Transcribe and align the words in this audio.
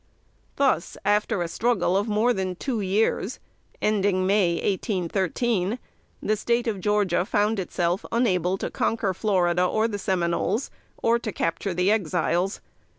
Thus, 0.55 0.97
after 1.05 1.43
a 1.43 1.47
struggle 1.47 1.95
of 1.95 2.07
more 2.07 2.33
than 2.33 2.55
two 2.55 2.81
years 2.81 3.37
(ending 3.83 4.25
May, 4.25 4.53
1813), 4.55 5.77
the 6.23 6.35
State 6.35 6.65
of 6.65 6.79
Georgia 6.81 7.23
found 7.23 7.59
itself 7.59 8.03
unable 8.11 8.57
to 8.57 8.71
conquer 8.71 9.13
Florida 9.13 9.63
or 9.63 9.87
the 9.87 9.99
Seminoles, 9.99 10.71
or 11.03 11.19
to 11.19 11.31
capture 11.31 11.75
the 11.75 11.91
Exiles. 11.91 12.61